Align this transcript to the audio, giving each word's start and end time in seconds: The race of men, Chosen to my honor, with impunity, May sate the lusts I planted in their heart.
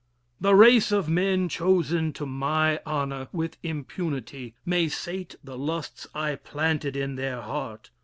The 0.39 0.55
race 0.55 0.91
of 0.91 1.07
men, 1.07 1.47
Chosen 1.47 2.11
to 2.13 2.25
my 2.25 2.79
honor, 2.87 3.27
with 3.31 3.57
impunity, 3.61 4.55
May 4.65 4.87
sate 4.87 5.35
the 5.43 5.59
lusts 5.59 6.07
I 6.15 6.33
planted 6.37 6.95
in 6.97 7.17
their 7.17 7.39
heart. 7.41 7.91